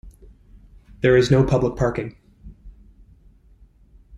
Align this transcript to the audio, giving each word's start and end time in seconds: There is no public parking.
There 1.01 1.15
is 1.15 1.29
no 1.29 1.43
public 1.43 1.75
parking. 1.75 2.15